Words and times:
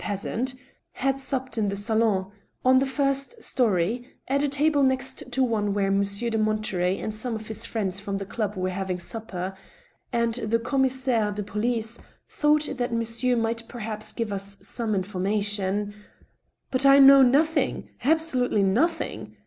peasant) 0.00 0.54
had 0.92 1.20
supped 1.20 1.58
in 1.58 1.68
the 1.68 1.74
salotiy 1.76 2.30
on 2.64 2.78
the 2.78 2.86
first 2.86 3.42
story, 3.42 4.08
at 4.28 4.42
a 4.42 4.48
table 4.48 4.82
next 4.82 5.30
to 5.30 5.42
one 5.44 5.74
where 5.74 5.90
Monsieur 5.90 6.30
de 6.30 6.38
Monterey 6.38 6.98
and 6.98 7.14
some 7.14 7.34
of 7.34 7.48
his 7.48 7.66
friends 7.66 8.00
from 8.00 8.16
the 8.16 8.24
club 8.24 8.56
were 8.56 8.70
having 8.70 8.98
supper,... 8.98 9.54
and 10.10 10.36
the 10.36 10.58
commissaire 10.58 11.30
de 11.32 11.42
police 11.42 11.98
thought 12.30 12.66
that 12.78 12.94
monsieur 12.94 13.36
might 13.36 13.68
perhaps 13.68 14.10
give 14.10 14.32
us 14.32 14.56
some 14.62 14.94
informa 14.94 15.44
tion 15.44 15.92
—""But 16.70 16.86
I 16.86 16.98
know 16.98 17.20
nothing— 17.20 17.90
^absolutely 18.02 18.64
nothing." 18.64 19.36